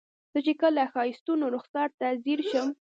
زه 0.33 0.39
چې 0.45 0.53
کله 0.61 0.79
د 0.85 0.89
ښایستونو 0.93 1.45
رخسار 1.55 1.89
ته 1.99 2.07
ځیر 2.23 2.39
شم. 2.51 2.67